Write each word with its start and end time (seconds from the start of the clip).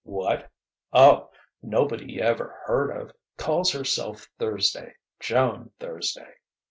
What?... 0.03 0.49
Oh, 0.91 1.29
nobody 1.61 2.13
you 2.13 2.21
ever 2.21 2.55
heard 2.65 2.89
of. 2.89 3.11
Calls 3.37 3.71
herself 3.71 4.27
Thursday 4.39 4.95
Joan 5.19 5.73
Thursday.... 5.79 6.37